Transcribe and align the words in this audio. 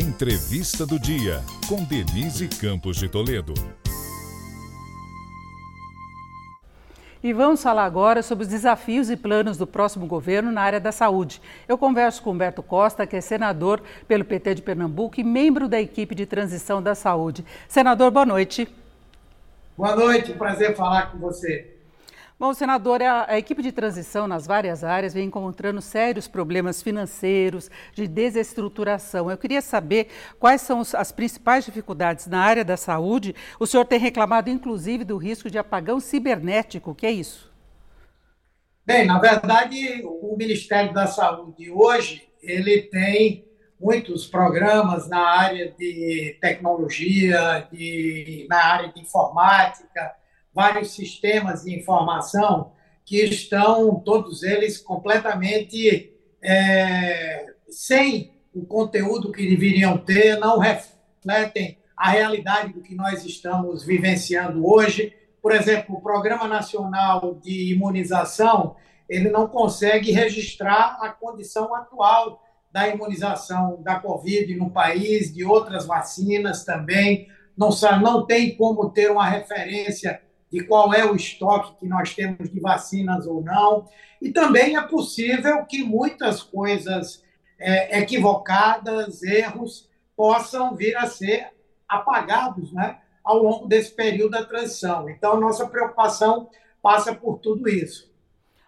Entrevista 0.00 0.86
do 0.86 0.96
Dia, 0.96 1.42
com 1.68 1.82
Denise 1.82 2.46
Campos 2.46 2.98
de 2.98 3.08
Toledo. 3.08 3.52
E 7.20 7.32
vamos 7.32 7.60
falar 7.60 7.84
agora 7.84 8.22
sobre 8.22 8.44
os 8.44 8.48
desafios 8.48 9.10
e 9.10 9.16
planos 9.16 9.56
do 9.56 9.66
próximo 9.66 10.06
governo 10.06 10.52
na 10.52 10.62
área 10.62 10.78
da 10.78 10.92
saúde. 10.92 11.42
Eu 11.66 11.76
converso 11.76 12.22
com 12.22 12.30
Humberto 12.30 12.62
Costa, 12.62 13.08
que 13.08 13.16
é 13.16 13.20
senador 13.20 13.82
pelo 14.06 14.24
PT 14.24 14.54
de 14.54 14.62
Pernambuco 14.62 15.18
e 15.18 15.24
membro 15.24 15.66
da 15.66 15.80
equipe 15.80 16.14
de 16.14 16.26
transição 16.26 16.80
da 16.80 16.94
saúde. 16.94 17.44
Senador, 17.66 18.12
boa 18.12 18.24
noite. 18.24 18.72
Boa 19.76 19.96
noite, 19.96 20.32
prazer 20.32 20.76
falar 20.76 21.10
com 21.10 21.18
você. 21.18 21.77
Bom, 22.38 22.54
senador, 22.54 23.02
a, 23.02 23.32
a, 23.32 23.36
equipe 23.36 23.60
de 23.60 23.72
transição 23.72 24.28
nas 24.28 24.46
várias 24.46 24.84
áreas 24.84 25.12
vem 25.12 25.26
encontrando 25.26 25.82
sérios 25.82 26.28
problemas 26.28 26.80
financeiros, 26.80 27.68
de 27.92 28.06
desestruturação. 28.06 29.28
Eu 29.28 29.36
queria 29.36 29.60
saber 29.60 30.06
quais 30.38 30.60
são 30.60 30.78
os, 30.78 30.94
as 30.94 31.10
principais 31.10 31.64
dificuldades 31.64 32.28
na 32.28 32.40
área 32.40 32.64
da 32.64 32.76
saúde. 32.76 33.34
O 33.58 33.66
senhor 33.66 33.84
tem 33.84 33.98
reclamado, 33.98 34.48
inclusive, 34.48 35.02
do 35.02 35.16
risco 35.16 35.50
de 35.50 35.58
apagão 35.58 35.98
cibernético. 35.98 36.92
O 36.92 36.94
que 36.94 37.06
é 37.06 37.10
isso? 37.10 37.50
Bem, 38.86 39.04
na 39.04 39.18
verdade, 39.18 40.02
o 40.04 40.36
Ministério 40.38 40.94
da 40.94 41.08
Saúde 41.08 41.68
hoje 41.72 42.28
ele 42.40 42.82
tem 42.82 43.44
muitos 43.80 44.28
programas 44.28 45.08
na 45.08 45.26
área 45.26 45.72
de 45.72 46.38
tecnologia, 46.40 47.66
de, 47.72 48.46
na 48.48 48.64
área 48.64 48.92
de 48.92 49.00
informática, 49.00 50.14
vários 50.54 50.90
sistemas 50.90 51.64
de 51.64 51.74
informação 51.76 52.72
que 53.04 53.24
estão, 53.24 54.00
todos 54.00 54.42
eles, 54.42 54.78
completamente 54.78 56.12
é, 56.42 57.46
sem 57.68 58.32
o 58.54 58.66
conteúdo 58.66 59.32
que 59.32 59.48
deveriam 59.48 59.98
ter, 59.98 60.38
não 60.38 60.58
refletem 60.58 61.78
a 61.96 62.10
realidade 62.10 62.72
do 62.72 62.82
que 62.82 62.94
nós 62.94 63.24
estamos 63.24 63.84
vivenciando 63.84 64.66
hoje. 64.66 65.14
Por 65.40 65.52
exemplo, 65.52 65.96
o 65.96 66.00
Programa 66.00 66.46
Nacional 66.46 67.34
de 67.42 67.72
Imunização, 67.72 68.76
ele 69.08 69.30
não 69.30 69.48
consegue 69.48 70.12
registrar 70.12 70.98
a 71.00 71.08
condição 71.08 71.74
atual 71.74 72.42
da 72.70 72.88
imunização 72.88 73.82
da 73.82 73.98
Covid 73.98 74.54
no 74.54 74.70
país, 74.70 75.32
de 75.32 75.44
outras 75.44 75.86
vacinas 75.86 76.64
também, 76.64 77.26
não, 77.56 77.70
não 78.00 78.24
tem 78.26 78.54
como 78.56 78.90
ter 78.90 79.10
uma 79.10 79.28
referência 79.28 80.20
de 80.50 80.64
qual 80.64 80.92
é 80.94 81.04
o 81.04 81.14
estoque 81.14 81.76
que 81.80 81.86
nós 81.86 82.14
temos 82.14 82.50
de 82.50 82.60
vacinas 82.60 83.26
ou 83.26 83.42
não. 83.42 83.86
E 84.20 84.30
também 84.30 84.76
é 84.76 84.82
possível 84.82 85.64
que 85.66 85.84
muitas 85.84 86.42
coisas 86.42 87.22
é, 87.58 87.98
equivocadas, 87.98 89.22
erros, 89.22 89.88
possam 90.16 90.74
vir 90.74 90.96
a 90.96 91.06
ser 91.06 91.48
apagados 91.88 92.72
né, 92.72 92.98
ao 93.22 93.42
longo 93.42 93.66
desse 93.66 93.94
período 93.94 94.32
da 94.32 94.44
transição. 94.44 95.08
Então, 95.08 95.38
nossa 95.38 95.66
preocupação 95.66 96.48
passa 96.82 97.14
por 97.14 97.38
tudo 97.38 97.68
isso. 97.68 98.10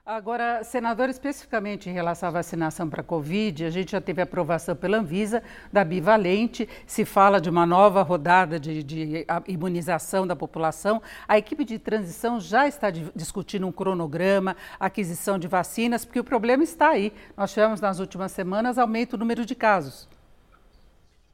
Agora, 0.05 0.65
senador, 0.65 1.11
especificamente 1.11 1.91
em 1.91 1.93
relação 1.93 2.31
à 2.31 2.33
vacinação 2.33 2.89
para 2.89 3.03
a 3.03 3.05
Covid, 3.05 3.67
a 3.67 3.71
gente 3.71 3.93
já 3.93 4.01
teve 4.01 4.23
aprovação 4.23 4.75
pela 4.75 4.97
Anvisa 4.97 5.43
da 5.71 5.85
bivalente, 5.85 6.67
se 6.87 7.05
fala 7.05 7.39
de 7.39 7.51
uma 7.51 7.67
nova 7.67 8.03
rodada 8.03 8.59
de, 8.59 8.83
de 8.83 9.27
imunização 9.47 10.27
da 10.27 10.35
população. 10.35 11.03
A 11.29 11.37
equipe 11.37 11.65
de 11.65 11.79
transição 11.79 12.41
já 12.41 12.67
está 12.67 12.91
discutindo 13.15 13.67
um 13.67 13.73
cronograma, 13.73 14.57
aquisição 14.81 15.39
de 15.39 15.47
vacinas, 15.47 16.05
porque 16.05 16.19
o 16.19 16.25
problema 16.25 16.65
está 16.65 16.89
aí. 16.89 17.13
Nós 17.37 17.53
tivemos 17.53 17.81
nas 17.81 17.99
últimas 17.99 18.33
semanas 18.33 18.79
aumento 18.79 19.19
do 19.19 19.21
número 19.21 19.45
de 19.45 19.55
casos. 19.55 20.09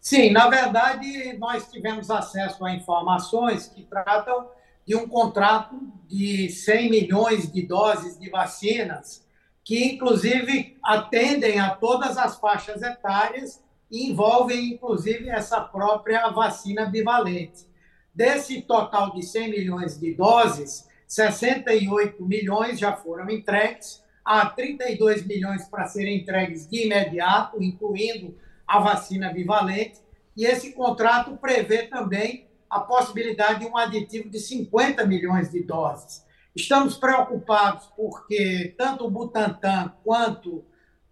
Sim, 0.00 0.30
na 0.30 0.48
verdade, 0.48 1.36
nós 1.38 1.70
tivemos 1.70 2.10
acesso 2.10 2.64
a 2.64 2.72
informações 2.72 3.68
que 3.68 3.84
tratam 3.84 4.48
de 4.86 4.94
um 4.94 5.08
contrato 5.08 5.76
de 6.06 6.48
100 6.48 6.90
milhões 6.90 7.50
de 7.50 7.62
doses 7.62 8.18
de 8.18 8.30
vacinas, 8.30 9.26
que 9.64 9.84
inclusive 9.84 10.76
atendem 10.82 11.58
a 11.58 11.70
todas 11.70 12.16
as 12.16 12.38
faixas 12.38 12.82
etárias 12.82 13.62
e 13.90 14.10
envolvem 14.10 14.72
inclusive 14.72 15.28
essa 15.28 15.60
própria 15.60 16.28
vacina 16.30 16.86
bivalente. 16.86 17.66
Desse 18.14 18.62
total 18.62 19.12
de 19.12 19.22
100 19.22 19.50
milhões 19.50 19.98
de 19.98 20.14
doses, 20.14 20.88
68 21.08 22.24
milhões 22.24 22.78
já 22.78 22.92
foram 22.92 23.28
entregues, 23.28 24.02
há 24.24 24.46
32 24.46 25.26
milhões 25.26 25.68
para 25.68 25.86
serem 25.86 26.18
entregues 26.18 26.68
de 26.68 26.86
imediato, 26.86 27.62
incluindo 27.62 28.36
a 28.66 28.78
vacina 28.80 29.32
bivalente, 29.32 30.00
e 30.36 30.44
esse 30.44 30.72
contrato 30.72 31.36
prevê 31.36 31.84
também 31.84 32.46
a 32.68 32.80
possibilidade 32.80 33.60
de 33.60 33.66
um 33.66 33.76
aditivo 33.76 34.28
de 34.28 34.38
50 34.38 35.04
milhões 35.06 35.50
de 35.50 35.62
doses. 35.62 36.24
Estamos 36.54 36.96
preocupados 36.96 37.86
porque 37.96 38.74
tanto 38.78 39.06
o 39.06 39.10
Butantan 39.10 39.92
quanto 40.02 40.64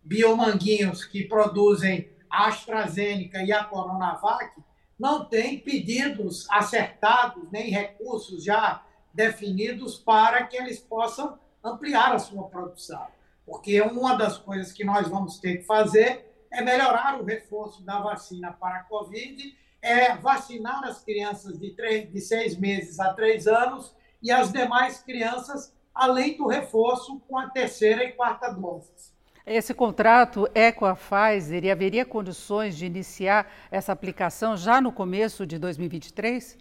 Biomanguinhos, 0.02 1.04
que 1.04 1.24
produzem 1.24 2.10
a 2.30 2.48
AstraZeneca 2.48 3.42
e 3.42 3.52
a 3.52 3.64
Coronavac, 3.64 4.52
não 4.98 5.24
têm 5.24 5.58
pedidos 5.58 6.46
acertados, 6.50 7.50
nem 7.50 7.70
recursos 7.70 8.44
já 8.44 8.84
definidos 9.12 9.98
para 9.98 10.44
que 10.44 10.56
eles 10.56 10.78
possam 10.78 11.38
ampliar 11.62 12.12
a 12.12 12.18
sua 12.18 12.48
produção. 12.48 13.06
Porque 13.46 13.80
uma 13.80 14.14
das 14.14 14.38
coisas 14.38 14.72
que 14.72 14.84
nós 14.84 15.08
vamos 15.08 15.38
ter 15.38 15.58
que 15.58 15.64
fazer 15.64 16.32
é 16.50 16.62
melhorar 16.62 17.20
o 17.20 17.24
reforço 17.24 17.82
da 17.82 18.00
vacina 18.00 18.52
para 18.52 18.76
a 18.76 18.84
Covid 18.84 19.56
é 19.84 20.16
vacinar 20.16 20.82
as 20.84 21.04
crianças 21.04 21.58
de, 21.58 21.70
três, 21.72 22.10
de 22.10 22.20
seis 22.20 22.56
meses 22.56 22.98
a 22.98 23.12
três 23.12 23.46
anos 23.46 23.94
e 24.22 24.32
as 24.32 24.50
demais 24.50 25.02
crianças, 25.02 25.74
além 25.94 26.38
do 26.38 26.46
reforço 26.46 27.20
com 27.28 27.38
a 27.38 27.50
terceira 27.50 28.02
e 28.02 28.12
quarta 28.12 28.48
doses. 28.48 29.12
Esse 29.46 29.74
contrato 29.74 30.48
é 30.54 30.72
com 30.72 30.86
a 30.86 30.96
Pfizer 30.96 31.62
e 31.64 31.70
haveria 31.70 32.06
condições 32.06 32.78
de 32.78 32.86
iniciar 32.86 33.52
essa 33.70 33.92
aplicação 33.92 34.56
já 34.56 34.80
no 34.80 34.90
começo 34.90 35.46
de 35.46 35.58
2023? 35.58 36.56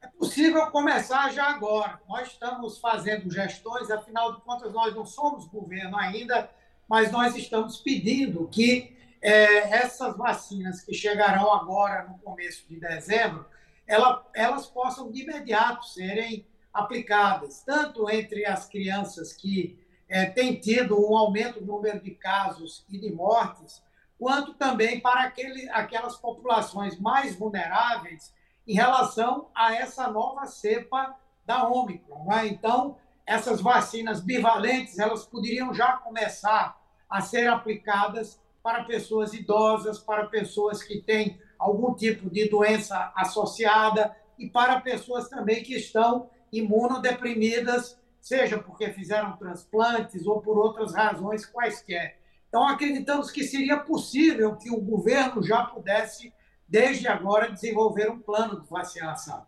É 0.00 0.06
possível 0.06 0.70
começar 0.70 1.32
já 1.32 1.46
agora. 1.46 2.00
Nós 2.08 2.28
estamos 2.28 2.78
fazendo 2.78 3.28
gestões, 3.28 3.90
afinal 3.90 4.36
de 4.36 4.40
contas, 4.42 4.72
nós 4.72 4.94
não 4.94 5.04
somos 5.04 5.46
governo 5.46 5.98
ainda, 5.98 6.48
mas 6.88 7.10
nós 7.10 7.34
estamos 7.34 7.78
pedindo 7.78 8.46
que 8.46 8.95
é, 9.26 9.70
essas 9.78 10.16
vacinas 10.16 10.80
que 10.82 10.94
chegarão 10.94 11.52
agora 11.52 12.04
no 12.04 12.16
começo 12.18 12.64
de 12.68 12.78
dezembro, 12.78 13.44
ela, 13.84 14.24
elas 14.32 14.66
possam 14.66 15.10
de 15.10 15.22
imediato 15.22 15.84
serem 15.84 16.46
aplicadas, 16.72 17.60
tanto 17.64 18.08
entre 18.08 18.46
as 18.46 18.68
crianças 18.68 19.32
que 19.32 19.84
é, 20.08 20.26
têm 20.26 20.60
tido 20.60 20.96
um 20.96 21.16
aumento 21.16 21.58
do 21.58 21.66
número 21.66 22.00
de 22.00 22.12
casos 22.12 22.86
e 22.88 23.00
de 23.00 23.12
mortes, 23.12 23.82
quanto 24.16 24.54
também 24.54 25.00
para 25.00 25.22
aquele, 25.22 25.68
aquelas 25.70 26.14
populações 26.16 26.96
mais 26.96 27.34
vulneráveis 27.34 28.32
em 28.64 28.74
relação 28.74 29.48
a 29.52 29.74
essa 29.74 30.08
nova 30.08 30.46
cepa 30.46 31.16
da 31.44 31.66
Ômicron. 31.66 32.32
É? 32.32 32.46
Então, 32.46 32.96
essas 33.26 33.60
vacinas 33.60 34.20
bivalentes, 34.20 35.00
elas 35.00 35.26
poderiam 35.26 35.74
já 35.74 35.94
começar 35.96 36.80
a 37.10 37.20
ser 37.20 37.48
aplicadas 37.48 38.40
para 38.66 38.82
pessoas 38.82 39.32
idosas, 39.32 40.00
para 40.00 40.26
pessoas 40.26 40.82
que 40.82 41.00
têm 41.00 41.40
algum 41.56 41.94
tipo 41.94 42.28
de 42.28 42.48
doença 42.48 43.12
associada 43.14 44.12
e 44.36 44.48
para 44.48 44.80
pessoas 44.80 45.28
também 45.28 45.62
que 45.62 45.76
estão 45.76 46.28
imunodeprimidas, 46.52 47.96
seja 48.20 48.58
porque 48.58 48.92
fizeram 48.92 49.36
transplantes 49.36 50.26
ou 50.26 50.42
por 50.42 50.58
outras 50.58 50.92
razões 50.92 51.46
quaisquer. 51.46 52.18
Então, 52.48 52.66
acreditamos 52.66 53.30
que 53.30 53.44
seria 53.44 53.76
possível 53.76 54.56
que 54.56 54.68
o 54.68 54.80
governo 54.80 55.44
já 55.44 55.62
pudesse, 55.62 56.34
desde 56.66 57.06
agora, 57.06 57.52
desenvolver 57.52 58.10
um 58.10 58.18
plano 58.18 58.60
de 58.60 58.68
vacinação. 58.68 59.46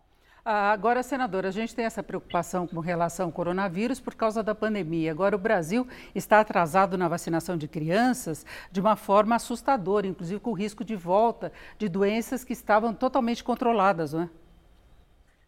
Ah, 0.50 0.72
agora, 0.72 1.02
senadora, 1.02 1.48
a 1.48 1.50
gente 1.50 1.74
tem 1.74 1.84
essa 1.84 2.02
preocupação 2.02 2.66
com 2.66 2.80
relação 2.80 3.26
ao 3.26 3.32
coronavírus 3.32 4.00
por 4.00 4.14
causa 4.14 4.42
da 4.42 4.54
pandemia. 4.54 5.10
Agora, 5.10 5.36
o 5.36 5.38
Brasil 5.38 5.86
está 6.14 6.40
atrasado 6.40 6.96
na 6.96 7.06
vacinação 7.06 7.54
de 7.54 7.68
crianças 7.68 8.46
de 8.72 8.80
uma 8.80 8.96
forma 8.96 9.36
assustadora, 9.36 10.06
inclusive 10.06 10.40
com 10.40 10.52
o 10.52 10.54
risco 10.54 10.82
de 10.82 10.96
volta 10.96 11.52
de 11.76 11.86
doenças 11.86 12.44
que 12.44 12.54
estavam 12.54 12.94
totalmente 12.94 13.44
controladas, 13.44 14.14
não 14.14 14.22
é? 14.22 14.30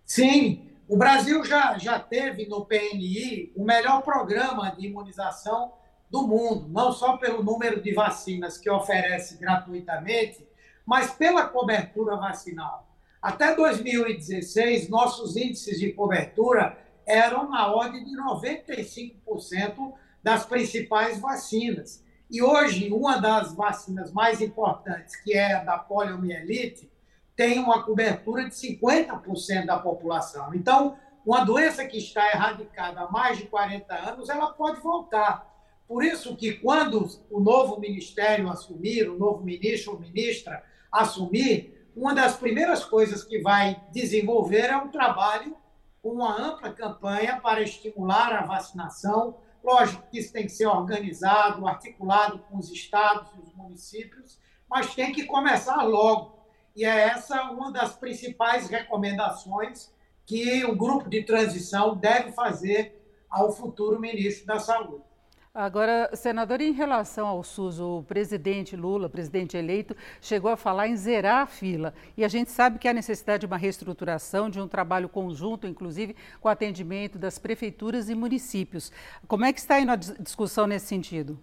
Sim, 0.05 0.69
o 0.87 0.99
Brasil 0.99 1.43
já, 1.47 1.79
já 1.79 1.99
teve 1.99 2.47
no 2.47 2.67
PNI 2.67 3.55
o 3.57 3.65
melhor 3.65 4.03
programa 4.03 4.69
de 4.77 4.89
imunização 4.89 5.73
do 6.11 6.29
mundo, 6.29 6.69
não 6.69 6.93
só 6.93 7.17
pelo 7.17 7.43
número 7.43 7.81
de 7.81 7.95
vacinas 7.95 8.59
que 8.59 8.69
oferece 8.69 9.39
gratuitamente, 9.39 10.47
mas 10.85 11.11
pela 11.11 11.47
cobertura 11.47 12.17
vacinal. 12.17 12.90
Até 13.21 13.55
2016, 13.55 14.89
nossos 14.89 15.37
índices 15.37 15.79
de 15.79 15.93
cobertura 15.93 16.79
eram 17.07 17.51
na 17.51 17.71
ordem 17.71 18.03
de 18.05 18.17
95% 18.17 19.93
das 20.23 20.47
principais 20.47 21.21
vacinas. 21.21 22.03
E 22.31 22.43
hoje, 22.43 22.91
uma 22.91 23.19
das 23.19 23.55
vacinas 23.55 24.13
mais 24.13 24.41
importantes, 24.41 25.17
que 25.17 25.35
é 25.35 25.55
a 25.55 25.65
da 25.65 25.77
poliomielite, 25.77 26.91
tem 27.37 27.59
uma 27.59 27.83
cobertura 27.83 28.49
de 28.49 28.55
50% 28.55 29.67
da 29.67 29.79
população. 29.79 30.55
Então, 30.55 30.97
uma 31.25 31.45
doença 31.45 31.85
que 31.85 31.99
está 31.99 32.27
erradicada 32.29 33.01
há 33.01 33.11
mais 33.11 33.37
de 33.37 33.47
40 33.47 33.95
anos, 33.95 34.29
ela 34.29 34.53
pode 34.53 34.81
voltar. 34.81 35.47
Por 35.87 36.05
isso 36.05 36.37
que 36.37 36.53
quando 36.53 37.07
o 37.31 37.41
novo 37.41 37.81
ministério 37.81 38.49
assumir, 38.49 39.11
o 39.11 39.19
novo 39.19 39.45
ministro 39.45 39.93
ou 39.93 40.01
ministra 40.01 40.63
assumir, 40.91 41.80
uma 41.95 42.15
das 42.15 42.37
primeiras 42.37 42.85
coisas 42.85 43.25
que 43.25 43.41
vai 43.41 43.83
desenvolver 43.93 44.67
é 44.67 44.77
um 44.77 44.89
trabalho 44.89 45.57
com 46.03 46.11
uma 46.11 46.35
ampla 46.35 46.73
campanha 46.73 47.41
para 47.41 47.63
estimular 47.63 48.33
a 48.33 48.47
vacinação. 48.47 49.39
Lógico 49.63 50.03
que 50.11 50.19
isso 50.19 50.33
tem 50.33 50.45
que 50.45 50.53
ser 50.53 50.67
organizado, 50.67 51.67
articulado 51.67 52.39
com 52.49 52.59
os 52.59 52.71
estados 52.71 53.31
e 53.35 53.41
os 53.41 53.55
municípios, 53.55 54.39
mas 54.69 54.95
tem 54.95 55.13
que 55.13 55.27
começar 55.27 55.83
logo. 55.83 56.41
E 56.75 56.85
é 56.85 57.09
essa 57.09 57.51
uma 57.51 57.73
das 57.73 57.95
principais 57.95 58.69
recomendações 58.69 59.93
que 60.25 60.65
o 60.65 60.77
grupo 60.77 61.09
de 61.11 61.25
transição 61.25 61.97
deve 61.97 62.33
fazer 62.33 62.97
ao 63.29 63.53
futuro 63.53 64.01
ministro 64.01 64.47
da 64.47 64.59
Saúde. 64.59 65.10
Agora, 65.53 66.09
senador, 66.15 66.61
em 66.61 66.71
relação 66.71 67.27
ao 67.27 67.43
SUS, 67.43 67.81
o 67.81 68.05
presidente 68.05 68.77
Lula, 68.77 69.09
presidente 69.09 69.57
eleito, 69.57 69.97
chegou 70.21 70.49
a 70.49 70.57
falar 70.57 70.87
em 70.87 70.97
zerar 70.97 71.43
a 71.43 71.47
fila. 71.47 71.93
E 72.17 72.25
a 72.25 72.29
gente 72.29 72.53
sabe 72.53 72.79
que 72.79 72.87
há 72.87 72.93
necessidade 72.93 73.41
de 73.41 73.47
uma 73.47 73.57
reestruturação, 73.57 74.49
de 74.49 74.61
um 74.61 74.69
trabalho 74.69 75.09
conjunto, 75.09 75.67
inclusive 75.67 76.15
com 76.41 76.47
o 76.47 76.51
atendimento 76.51 77.19
das 77.19 77.37
prefeituras 77.37 78.09
e 78.09 78.15
municípios. 78.15 78.93
Como 79.27 79.45
é 79.45 79.53
que 79.53 79.59
está 79.59 79.81
indo 79.81 79.91
a 79.91 79.97
discussão 79.97 80.69
nesse 80.69 80.87
sentido? 80.87 81.37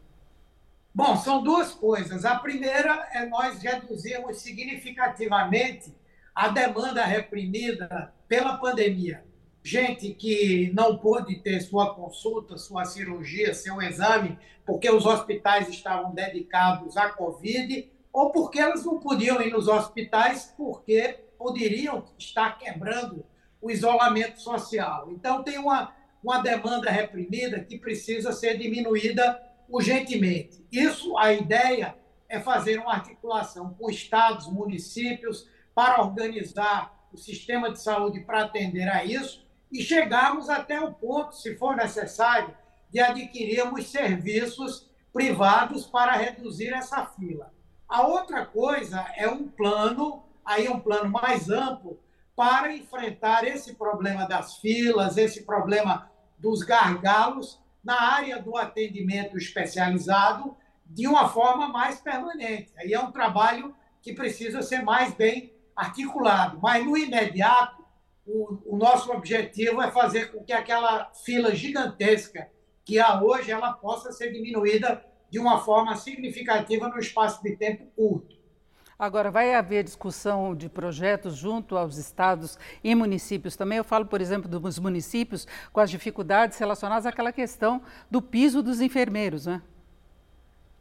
Bom, 0.95 1.17
são 1.17 1.43
duas 1.43 1.73
coisas. 1.73 2.23
A 2.23 2.39
primeira 2.39 3.09
é 3.11 3.25
nós 3.25 3.61
reduzirmos 3.61 4.37
significativamente 4.37 5.93
a 6.33 6.47
demanda 6.47 7.03
reprimida 7.03 8.13
pela 8.25 8.57
pandemia 8.57 9.26
gente 9.67 10.13
que 10.13 10.71
não 10.73 10.97
pôde 10.97 11.35
ter 11.41 11.59
sua 11.59 11.93
consulta, 11.93 12.57
sua 12.57 12.85
cirurgia, 12.85 13.53
seu 13.53 13.81
exame, 13.81 14.39
porque 14.65 14.89
os 14.89 15.05
hospitais 15.05 15.67
estavam 15.67 16.13
dedicados 16.13 16.95
à 16.95 17.09
Covid, 17.09 17.91
ou 18.13 18.31
porque 18.31 18.59
elas 18.59 18.85
não 18.85 18.97
podiam 18.97 19.41
ir 19.41 19.51
nos 19.51 19.67
hospitais 19.67 20.53
porque 20.55 21.19
poderiam 21.37 22.05
estar 22.17 22.57
quebrando 22.57 23.25
o 23.61 23.69
isolamento 23.69 24.41
social. 24.41 25.11
Então, 25.11 25.43
tem 25.43 25.57
uma, 25.57 25.93
uma 26.23 26.41
demanda 26.41 26.89
reprimida 26.89 27.59
que 27.59 27.77
precisa 27.77 28.31
ser 28.31 28.57
diminuída 28.57 29.37
urgentemente. 29.67 30.65
Isso, 30.71 31.17
a 31.17 31.33
ideia 31.33 31.93
é 32.29 32.39
fazer 32.39 32.79
uma 32.79 32.93
articulação 32.93 33.73
com 33.73 33.89
estados, 33.89 34.47
municípios, 34.47 35.45
para 35.75 36.01
organizar 36.01 37.05
o 37.11 37.17
sistema 37.17 37.69
de 37.69 37.81
saúde 37.81 38.21
para 38.21 38.43
atender 38.43 38.87
a 38.87 39.03
isso 39.03 39.45
e 39.71 39.81
chegarmos 39.81 40.49
até 40.49 40.79
o 40.79 40.93
ponto, 40.93 41.35
se 41.35 41.55
for 41.57 41.75
necessário, 41.75 42.55
de 42.89 42.99
adquirirmos 42.99 43.87
serviços 43.87 44.89
privados 45.11 45.85
para 45.85 46.13
reduzir 46.13 46.73
essa 46.73 47.05
fila. 47.05 47.51
A 47.87 48.05
outra 48.05 48.45
coisa 48.45 49.05
é 49.15 49.27
um 49.27 49.47
plano, 49.47 50.23
aí 50.45 50.69
um 50.69 50.79
plano 50.79 51.09
mais 51.09 51.49
amplo, 51.49 51.99
para 52.35 52.71
enfrentar 52.75 53.45
esse 53.45 53.75
problema 53.75 54.27
das 54.27 54.57
filas, 54.57 55.17
esse 55.17 55.43
problema 55.43 56.11
dos 56.37 56.61
gargalos 56.61 57.59
na 57.83 57.99
área 57.99 58.41
do 58.41 58.55
atendimento 58.57 59.37
especializado 59.37 60.55
de 60.85 61.07
uma 61.07 61.29
forma 61.29 61.67
mais 61.67 61.99
permanente. 61.99 62.71
Aí 62.77 62.93
é 62.93 62.99
um 62.99 63.11
trabalho 63.11 63.75
que 64.01 64.13
precisa 64.13 64.61
ser 64.61 64.83
mais 64.83 65.13
bem 65.13 65.53
articulado. 65.75 66.59
Mas, 66.61 66.85
no 66.85 66.97
imediato, 66.97 67.83
o, 68.27 68.59
o 68.65 68.77
nosso 68.77 69.11
objetivo 69.11 69.81
é 69.81 69.89
fazer 69.91 70.31
com 70.31 70.43
que 70.43 70.53
aquela 70.53 71.11
fila 71.25 71.55
gigantesca 71.55 72.49
que 72.83 72.99
há 72.99 73.21
hoje 73.21 73.51
ela 73.51 73.73
possa 73.73 74.11
ser 74.11 74.31
diminuída 74.31 75.03
de 75.29 75.39
uma 75.39 75.59
forma 75.59 75.95
significativa 75.95 76.87
no 76.87 76.99
espaço 76.99 77.41
de 77.41 77.55
tempo 77.55 77.85
curto. 77.95 78.37
Agora, 78.99 79.29
vai 79.29 79.53
haver 79.53 79.83
discussão 79.83 80.55
de 80.55 80.67
projetos 80.67 81.35
junto 81.35 81.77
aos 81.77 81.97
estados 81.97 82.57
e 82.83 82.95
municípios 82.95 83.55
também? 83.55 83.77
Eu 83.77 83.83
falo, 83.83 84.07
por 84.07 84.19
exemplo, 84.21 84.49
dos 84.49 84.79
municípios 84.79 85.45
com 85.71 85.79
as 85.79 85.91
dificuldades 85.91 86.57
relacionadas 86.57 87.05
àquela 87.05 87.31
questão 87.31 87.81
do 88.09 88.21
piso 88.21 88.63
dos 88.63 88.81
enfermeiros, 88.81 89.45
né? 89.45 89.61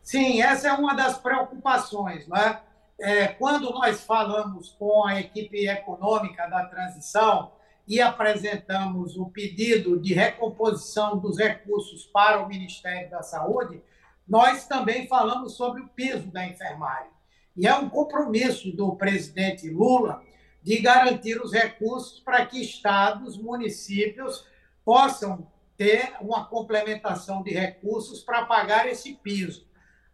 Sim, 0.02 0.40
essa 0.40 0.69
é 0.69 0.72
uma 0.72 0.94
das 0.94 1.19
preocupações, 1.19 2.26
né? 2.26 2.60
É, 2.98 3.28
quando 3.28 3.70
nós 3.70 4.04
falamos 4.04 4.70
com 4.70 5.06
a 5.06 5.20
equipe 5.20 5.69
econômica 5.69 6.46
da 6.46 6.64
transição 6.64 7.52
e 7.87 8.00
apresentamos 8.00 9.16
o 9.16 9.26
pedido 9.26 10.00
de 10.00 10.14
recomposição 10.14 11.19
dos 11.19 11.38
recursos 11.38 12.04
para 12.06 12.43
o 12.43 12.48
Ministério 12.48 13.10
da 13.10 13.22
Saúde, 13.22 13.82
nós 14.26 14.66
também 14.66 15.06
falamos 15.06 15.56
sobre 15.56 15.82
o 15.82 15.88
piso 15.88 16.26
da 16.32 16.46
enfermagem. 16.46 17.10
E 17.56 17.66
é 17.66 17.75
um 17.75 17.88
compromisso 17.88 18.72
do 18.72 18.96
presidente 18.96 19.69
Lula 19.70 20.22
de 20.62 20.78
garantir 20.78 21.40
os 21.40 21.52
recursos 21.52 22.19
para 22.20 22.44
que 22.44 22.60
estados, 22.60 23.38
municípios 23.38 24.46
possam 24.84 25.46
ter 25.76 26.14
uma 26.20 26.46
complementação 26.46 27.42
de 27.42 27.52
recursos 27.52 28.22
para 28.22 28.46
pagar 28.46 28.88
esse 28.88 29.14
piso. 29.14 29.65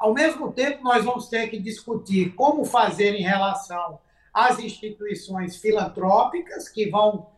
Ao 0.02 0.12
mesmo 0.12 0.52
tempo, 0.52 0.82
nós 0.82 1.04
vamos 1.04 1.28
ter 1.28 1.46
que 1.46 1.60
discutir 1.60 2.34
como 2.34 2.64
fazer 2.64 3.14
em 3.14 3.22
relação 3.22 4.00
às 4.34 4.58
instituições 4.58 5.58
filantrópicas, 5.58 6.69
que 6.69 6.90
vão, 6.90 7.28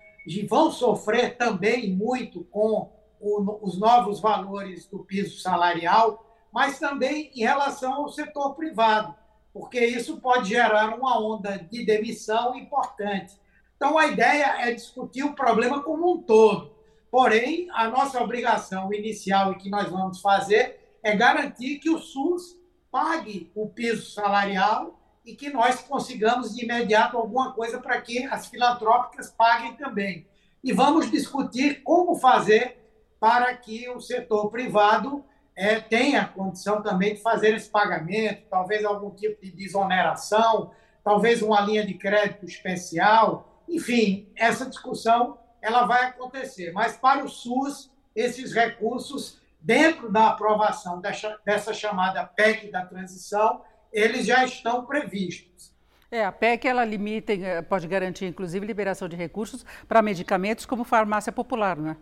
vão 0.49 0.71
sofrer 0.71 1.37
também 1.37 1.91
muito 1.95 2.43
com 2.45 2.91
o, 3.21 3.59
os 3.61 3.79
novos 3.79 4.19
valores 4.19 4.87
do 4.87 5.01
piso 5.01 5.43
salarial, 5.43 6.25
mas 6.51 6.79
também 6.79 7.31
em 7.35 7.41
relação 7.41 7.93
ao 7.93 8.09
setor 8.09 8.55
privado, 8.55 9.15
porque 9.53 9.85
isso 9.85 10.19
pode 10.23 10.49
gerar 10.49 10.99
uma 10.99 11.23
onda 11.23 11.59
de 11.71 11.85
demissão 11.85 12.57
importante. 12.57 13.39
Então, 13.77 13.99
a 13.99 14.07
ideia 14.07 14.67
é 14.67 14.73
discutir 14.73 15.23
o 15.23 15.35
problema 15.35 15.83
como 15.83 16.15
um 16.15 16.23
todo. 16.23 16.73
Porém, 17.11 17.69
a 17.75 17.89
nossa 17.89 18.23
obrigação 18.23 18.91
inicial 18.91 19.53
e 19.53 19.57
que 19.57 19.69
nós 19.69 19.91
vamos 19.91 20.23
fazer 20.23 20.83
é 21.05 21.15
garantir 21.15 21.79
que 21.79 21.91
o 21.91 21.99
SUS 21.99 22.59
pague 22.91 23.53
o 23.55 23.69
piso 23.69 24.11
salarial 24.11 24.99
e 25.23 25.37
que 25.37 25.51
nós 25.51 25.83
consigamos 25.83 26.55
de 26.55 26.65
imediato 26.65 27.19
alguma 27.19 27.53
coisa 27.53 27.79
para 27.79 28.01
que 28.01 28.25
as 28.25 28.47
filantrópicas 28.47 29.31
paguem 29.31 29.77
também. 29.77 30.27
E 30.63 30.73
vamos 30.73 31.11
discutir 31.11 31.83
como 31.83 32.17
fazer 32.17 32.79
para 33.21 33.55
que 33.55 33.89
o 33.91 34.01
setor 34.01 34.51
privado 34.51 35.23
é, 35.55 35.79
tenha 35.79 36.27
condição 36.27 36.83
também 36.83 37.15
de 37.15 37.21
fazer 37.21 37.55
esse 37.55 37.69
pagamento, 37.69 38.47
talvez 38.49 38.83
algum 38.83 39.11
tipo 39.11 39.45
de 39.45 39.51
desoneração, 39.51 40.73
talvez 41.05 41.43
uma 41.43 41.61
linha 41.61 41.87
de 41.87 41.95
crédito 41.95 42.47
especial, 42.47 43.63
enfim, 43.69 44.29
essa 44.35 44.65
discussão 44.67 45.39
ela 45.61 45.85
vai 45.85 46.07
acontecer. 46.07 46.73
Mas 46.73 46.97
para 46.97 47.25
o 47.25 47.29
SUS, 47.29 47.91
esses 48.15 48.53
recursos 48.53 49.39
dentro 49.65 50.13
da 50.13 50.29
aprovação 50.29 51.01
dessa, 51.01 51.73
chamada 51.73 52.23
PEC 52.25 52.71
da 52.71 52.85
transição, 52.85 53.63
eles 53.91 54.27
já 54.27 54.45
estão 54.45 54.85
previstos. 54.85 55.73
É, 56.11 56.23
a 56.23 56.31
PEC 56.31 56.69
ela 56.69 56.85
limita, 56.85 57.33
eh, 57.33 57.63
pode 57.63 57.89
garantir 57.89 58.27
inclusive 58.27 58.65
liberação 58.65 59.09
de 59.09 59.17
recursos 59.17 59.65
para 59.89 60.03
medicamentos 60.03 60.67
como 60.67 60.85
farmácia 60.85 61.33
popular, 61.33 61.77
não 61.77 61.93
é? 61.93 61.97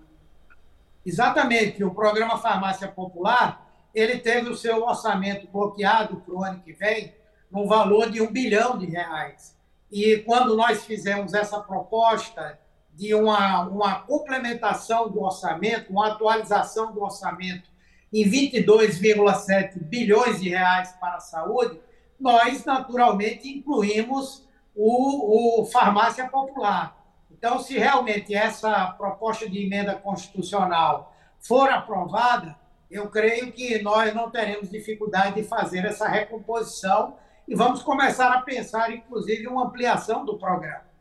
Exatamente. 1.07 1.83
O 1.85 1.95
programa 1.95 2.37
Farmácia 2.39 2.89
Popular 2.89 3.69
ele 3.95 4.19
teve 4.19 4.49
o 4.51 4.57
seu 4.57 4.83
orçamento 4.83 5.47
bloqueado 5.49 6.17
para 6.17 6.35
o 6.35 6.45
ano 6.45 6.61
que 6.61 6.73
vem 6.73 7.15
no 7.51 7.67
valor 7.67 8.11
de 8.11 8.21
um 8.21 8.33
bilhão 8.33 8.77
de 8.77 8.87
reais. 8.87 9.57
E 9.91 10.19
quando 10.19 10.57
nós 10.57 10.85
fizemos 10.85 11.35
essa 11.35 11.61
proposta 11.61 12.59
de 12.95 13.15
uma, 13.15 13.63
uma 13.69 14.01
complementação 14.01 15.11
do 15.11 15.23
orçamento, 15.23 15.91
uma 15.91 16.09
atualização 16.09 16.93
do 16.93 17.03
orçamento 17.03 17.71
em 18.13 18.29
22,7 18.29 19.79
bilhões 19.79 20.41
de 20.41 20.51
reais 20.51 20.93
para 21.01 21.17
a 21.17 21.21
saúde, 21.21 21.81
nós 22.21 22.65
naturalmente 22.65 23.49
incluímos 23.49 24.47
o, 24.75 25.61
o 25.61 25.67
farmácia 25.67 26.29
popular. 26.29 26.97
Então, 27.31 27.59
se 27.59 27.77
realmente 27.79 28.35
essa 28.35 28.87
proposta 28.93 29.49
de 29.49 29.65
emenda 29.65 29.95
constitucional 29.95 31.13
for 31.41 31.71
aprovada, 31.71 32.57
eu 32.91 33.09
creio 33.09 33.51
que 33.51 33.83
nós 33.83 34.15
não 34.15 34.31
teremos 34.31 34.71
dificuldade 34.71 35.37
de 35.37 35.49
fazer 35.49 35.85
essa 35.85 36.07
recomposição 36.07 37.17
e 37.49 37.55
vamos 37.55 37.83
começar 37.83 38.31
a 38.33 38.43
pensar, 38.43 38.93
inclusive, 38.93 39.49
uma 39.49 39.65
ampliação 39.65 40.25
do 40.25 40.39
programa. 40.39 40.92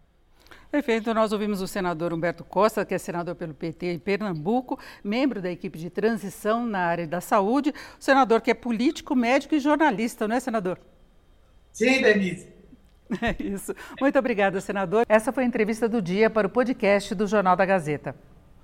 Perfeito, 0.72 1.14
nós 1.14 1.34
ouvimos 1.34 1.62
o 1.62 1.68
senador 1.68 2.14
Humberto 2.14 2.46
Costa, 2.46 2.86
que 2.86 2.94
é 2.94 2.98
senador 2.98 3.36
pelo 3.36 3.54
PT 3.54 3.88
em 3.88 4.00
Pernambuco, 4.00 4.80
membro 5.04 5.42
da 5.42 5.52
equipe 5.52 5.78
de 5.78 5.90
transição 5.90 6.66
na 6.66 6.80
área 6.80 7.06
da 7.06 7.20
saúde, 7.20 7.74
o 8.00 8.02
senador 8.02 8.40
que 8.40 8.50
é 8.50 8.54
político, 8.54 9.14
médico 9.14 9.54
e 9.54 9.60
jornalista, 9.60 10.30
não 10.30 10.36
é, 10.38 10.40
senador? 10.40 10.80
Sim, 11.74 12.02
Denise. 12.02 12.48
É 13.22 13.44
isso. 13.44 13.76
Muito 14.00 14.18
obrigada, 14.18 14.62
senador. 14.62 15.06
Essa 15.10 15.34
foi 15.34 15.44
a 15.44 15.46
entrevista 15.46 15.90
do 15.90 16.02
dia 16.02 16.30
para 16.30 16.48
o 16.48 16.50
podcast 16.50 17.14
do 17.14 17.28
Jornal 17.28 17.58
da 17.58 17.66
Gazeta. 17.66 18.16